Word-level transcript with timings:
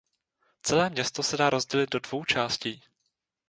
Celé 0.61 0.89
město 0.89 1.23
se 1.23 1.37
dá 1.37 1.49
rozdělit 1.49 1.89
do 1.89 1.99
dvou 1.99 2.25
částí. 2.25 2.81